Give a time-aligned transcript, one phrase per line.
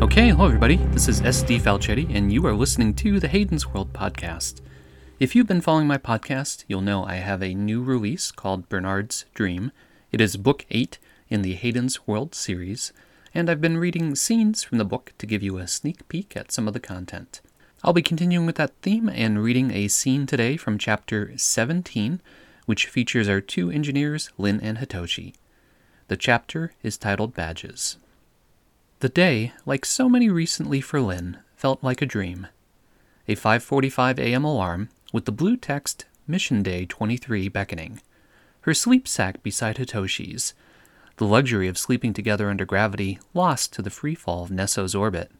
[0.00, 0.76] Okay, hello everybody.
[0.76, 4.60] This is SD Falchetti, and you are listening to the Hayden's World podcast.
[5.18, 9.24] If you've been following my podcast, you'll know I have a new release called Bernard's
[9.34, 9.72] Dream.
[10.12, 10.98] It is book 8
[11.28, 12.92] in the Hayden's World series,
[13.34, 16.52] and I've been reading scenes from the book to give you a sneak peek at
[16.52, 17.40] some of the content.
[17.82, 22.20] I'll be continuing with that theme and reading a scene today from chapter 17,
[22.66, 25.34] which features our two engineers, Lin and Hitoshi.
[26.06, 27.96] The chapter is titled Badges.
[29.00, 32.48] The day, like so many recently for Lin, felt like a dream.
[33.28, 34.42] A 5:45 a.m.
[34.42, 38.00] alarm with the blue text Mission Day 23 beckoning.
[38.62, 40.52] Her sleep sack beside Hitoshi's.
[41.18, 45.30] The luxury of sleeping together under gravity lost to the free fall of Nesso's orbit.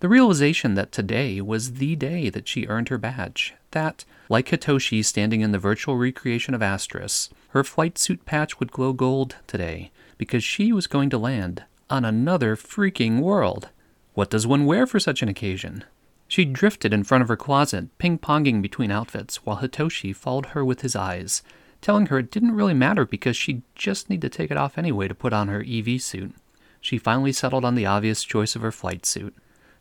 [0.00, 3.52] The realization that today was the day that she earned her badge.
[3.72, 8.72] That, like Hitoshi standing in the virtual recreation of Astris, her flight suit patch would
[8.72, 13.68] glow gold today because she was going to land on another freaking world.
[14.14, 15.84] What does one wear for such an occasion?
[16.28, 20.64] She drifted in front of her closet, ping ponging between outfits, while Hitoshi followed her
[20.64, 21.42] with his eyes,
[21.80, 25.08] telling her it didn't really matter because she'd just need to take it off anyway
[25.08, 26.34] to put on her EV suit.
[26.80, 29.34] She finally settled on the obvious choice of her flight suit.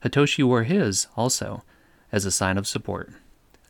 [0.04, 1.64] Hitoshi wore his, also,
[2.12, 3.12] as a sign of support.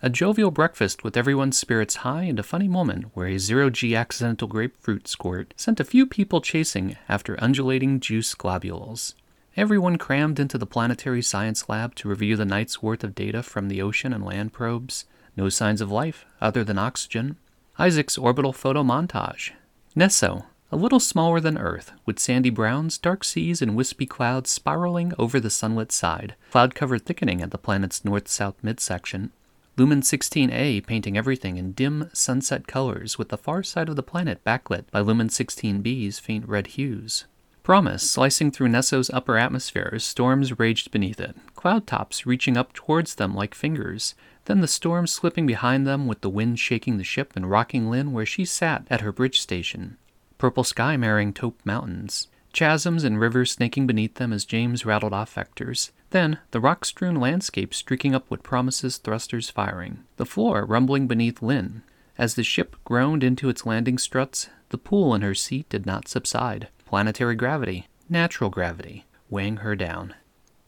[0.03, 3.95] A jovial breakfast with everyone's spirits high and a funny moment where a zero G
[3.95, 9.13] accidental grapefruit squirt sent a few people chasing after undulating juice globules.
[9.55, 13.67] Everyone crammed into the planetary science lab to review the night's worth of data from
[13.67, 15.05] the ocean and land probes.
[15.37, 17.37] No signs of life other than oxygen.
[17.77, 19.51] Isaac's orbital photo montage.
[19.95, 25.13] Nesso, a little smaller than Earth, with sandy browns, dark seas, and wispy clouds spiraling
[25.19, 29.31] over the sunlit side, cloud cover thickening at the planet's north south midsection.
[29.77, 34.43] Lumen 16A painting everything in dim sunset colors, with the far side of the planet
[34.43, 37.23] backlit by Lumen 16B's faint red hues.
[37.63, 42.73] Promise slicing through Nesso's upper atmosphere as storms raged beneath it, cloud tops reaching up
[42.73, 47.03] towards them like fingers, then the storm slipping behind them with the wind shaking the
[47.05, 49.95] ship and rocking Lin where she sat at her bridge station.
[50.37, 55.35] Purple sky marrying taupe mountains, chasms and rivers snaking beneath them as James rattled off
[55.35, 55.91] vectors.
[56.11, 61.41] Then, the rock strewn landscape streaking up with Promise's thrusters firing, the floor rumbling beneath
[61.41, 61.83] Lin.
[62.17, 66.07] As the ship groaned into its landing struts, the pool in her seat did not
[66.07, 66.67] subside.
[66.85, 70.13] Planetary gravity, natural gravity, weighing her down.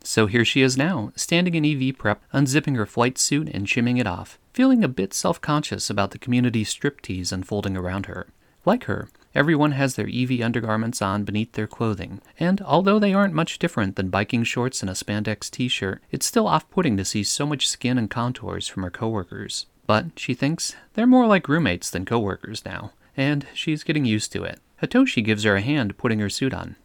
[0.04, 3.98] So here she is now, standing in EV prep, unzipping her flight suit and shimming
[3.98, 8.28] it off, feeling a bit self conscious about the community striptease unfolding around her.
[8.66, 13.34] Like her, Everyone has their EV undergarments on beneath their clothing, and although they aren't
[13.34, 17.06] much different than biking shorts and a spandex t shirt, it's still off putting to
[17.06, 19.66] see so much skin and contours from her coworkers.
[19.88, 24.44] But, she thinks, they're more like roommates than coworkers now, and she's getting used to
[24.44, 24.60] it.
[24.84, 26.76] Hitoshi gives her a hand putting her suit on.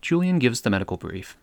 [0.00, 1.36] Julian gives the medical brief.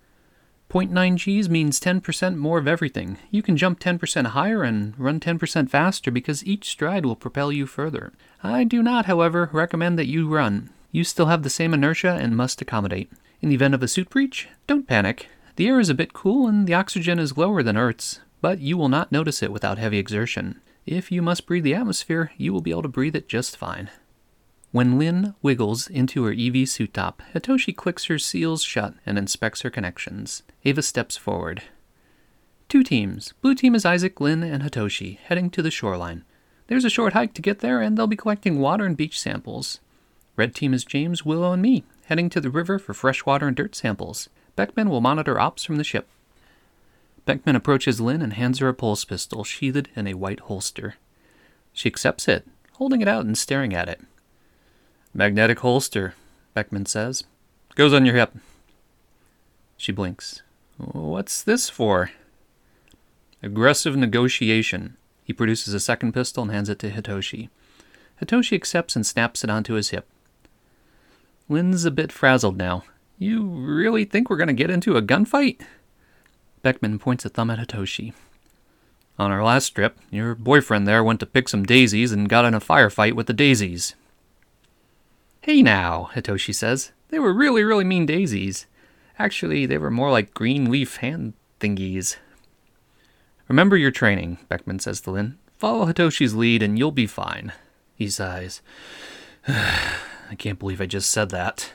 [0.69, 3.18] 0.9 Gs means 10% more of everything.
[3.31, 7.66] You can jump 10% higher and run 10% faster because each stride will propel you
[7.66, 8.13] further.
[8.44, 10.69] I do not, however, recommend that you run.
[10.91, 13.12] You still have the same inertia and must accommodate.
[13.41, 15.28] In the event of a suit breach, don't panic.
[15.56, 18.78] The air is a bit cool and the oxygen is lower than Earth's, but you
[18.78, 20.62] will not notice it without heavy exertion.
[20.85, 23.90] If you must breathe the atmosphere, you will be able to breathe it just fine.
[24.72, 29.62] When Lin wiggles into her EV suit top, Hitoshi clicks her seals shut and inspects
[29.62, 30.43] her connections.
[30.64, 31.64] Ava steps forward.
[32.67, 33.34] Two teams.
[33.41, 36.23] Blue team is Isaac, Lin, and Hitoshi, heading to the shoreline.
[36.67, 39.79] There's a short hike to get there, and they'll be collecting water and beach samples.
[40.35, 43.58] Red team is James, Willow, and me, heading to the river for fresh water and
[43.58, 44.29] dirt samples.
[44.55, 46.08] Beckman will monitor ops from the ship.
[47.26, 50.96] Beckman approaches Lin and hands her a pulse pistol sheathed in a white holster.
[51.73, 54.02] She accepts it, holding it out and staring at it.
[55.14, 56.14] Magnetic holster,
[56.53, 57.23] Beckman says.
[57.76, 58.34] Goes on your hip.
[59.78, 60.41] She blinks.
[60.78, 62.11] What's this for?
[63.41, 64.97] Aggressive negotiation.
[65.23, 67.50] He produces a second pistol and hands it to Hitoshi.
[68.22, 70.08] Hitoshi accepts and snaps it onto his hip.
[71.47, 72.84] Lin's a bit frazzled now.
[73.17, 75.62] You really think we're going to get into a gunfight?
[76.62, 78.14] Beckman points a thumb at Hitoshi.
[79.17, 82.53] On our last trip, your boyfriend there went to pick some daisies and got in
[82.53, 83.96] a firefight with the daisies.
[85.41, 86.91] Hey now, Hitoshi says.
[87.09, 88.66] They were really, really mean daisies.
[89.18, 92.18] Actually, they were more like green leaf hand thingies.
[93.47, 95.38] Remember your training, Beckman says to Lin.
[95.58, 97.53] Follow Hitoshi's lead and you'll be fine.
[97.96, 98.62] He sighs.
[99.47, 101.72] I can't believe I just said that.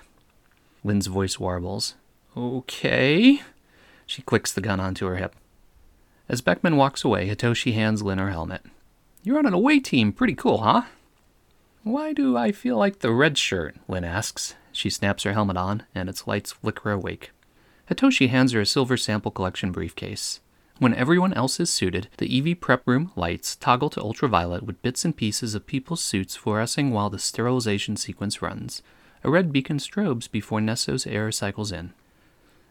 [0.84, 1.94] Lin's voice warbles.
[2.36, 3.40] Okay.
[4.04, 5.34] She clicks the gun onto her hip.
[6.28, 8.62] As Beckman walks away, Hitoshi hands Lin her helmet.
[9.22, 10.12] You're on an away team.
[10.12, 10.82] Pretty cool, huh?
[11.84, 13.76] Why do I feel like the red shirt?
[13.88, 14.54] Lin asks.
[14.72, 17.30] She snaps her helmet on, and its lights flicker awake.
[17.90, 20.40] Hitoshi hands her a silver sample collection briefcase.
[20.78, 25.04] When everyone else is suited, the EV prep room lights toggle to ultraviolet with bits
[25.04, 28.82] and pieces of people's suits fluorescing while the sterilization sequence runs.
[29.22, 31.92] A red beacon strobes before Nesso's air cycles in.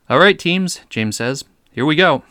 [0.10, 1.46] All right, teams, James says.
[1.72, 2.24] Here we go.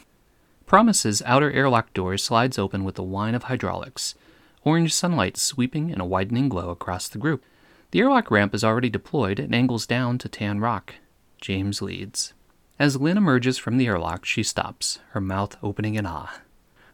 [0.67, 4.17] Promise's outer airlock door slides open with a whine of hydraulics,
[4.65, 7.45] orange sunlight sweeping in a widening glow across the group.
[7.91, 10.95] The airlock ramp is already deployed and angles down to tan rock.
[11.41, 12.33] James leads.
[12.79, 16.41] As Lin emerges from the airlock, she stops, her mouth opening in awe.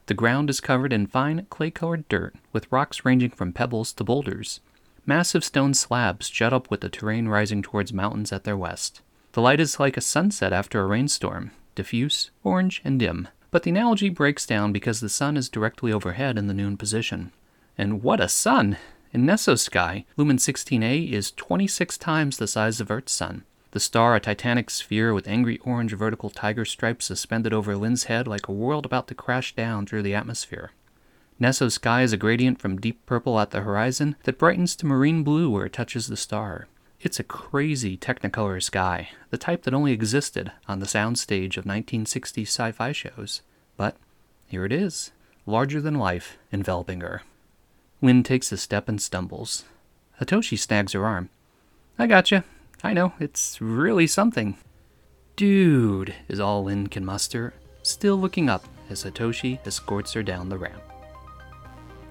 [0.06, 4.04] The ground is covered in fine clay colored dirt, with rocks ranging from pebbles to
[4.04, 4.60] boulders.
[5.06, 9.02] Massive stone slabs jut up with the terrain rising towards mountains at their west.
[9.32, 13.28] The light is like a sunset after a rainstorm, diffuse, orange, and dim.
[13.50, 17.32] But the analogy breaks down because the sun is directly overhead in the noon position.
[17.80, 18.76] And what a sun!
[19.12, 23.44] In Nesso's sky, lumen 16A is 26 times the size of Earth's sun.
[23.70, 28.26] The star, a titanic sphere with angry orange vertical tiger stripes suspended over Lin's head
[28.26, 30.72] like a world about to crash down through the atmosphere.
[31.38, 35.22] Nesso's sky is a gradient from deep purple at the horizon that brightens to marine
[35.22, 36.66] blue where it touches the star.
[37.00, 42.48] It's a crazy Technicolor sky, the type that only existed on the soundstage of 1960s
[42.48, 43.42] sci fi shows.
[43.76, 43.96] But
[44.48, 45.12] here it is,
[45.46, 47.22] larger than life, enveloping her.
[48.00, 49.64] Lin takes a step and stumbles.
[50.20, 51.30] Hitoshi snags her arm.
[51.98, 52.44] I gotcha.
[52.82, 54.56] I know, it's really something.
[55.34, 60.58] Dude, is all Lin can muster, still looking up as Hitoshi escorts her down the
[60.58, 60.82] ramp.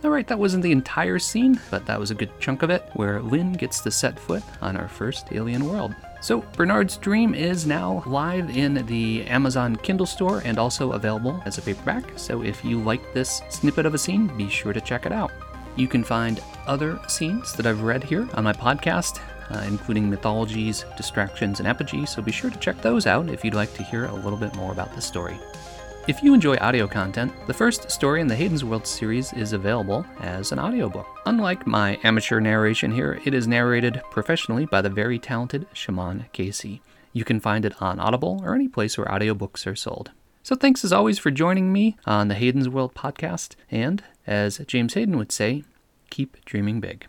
[0.04, 3.22] Alright, that wasn't the entire scene, but that was a good chunk of it, where
[3.22, 5.96] Lin gets to set foot on our first alien world.
[6.22, 11.58] So, Bernard's Dream is now live in the Amazon Kindle store and also available as
[11.58, 12.04] a paperback.
[12.16, 15.32] So, if you like this snippet of a scene, be sure to check it out.
[15.78, 19.22] You can find other scenes that I've read here on my podcast,
[19.52, 23.54] uh, including mythologies, distractions, and apogee, so be sure to check those out if you'd
[23.54, 25.38] like to hear a little bit more about this story.
[26.08, 30.04] If you enjoy audio content, the first story in the Hayden's World series is available
[30.20, 31.06] as an audiobook.
[31.28, 36.82] Unlike my amateur narration here, it is narrated professionally by the very talented Shaman Casey.
[37.14, 40.10] You can find it on Audible or any place where audiobooks are sold.
[40.44, 44.94] So thanks as always for joining me on the Hayden's World podcast, and as James
[44.94, 45.64] Hayden would say,
[46.10, 47.06] keep dreaming big.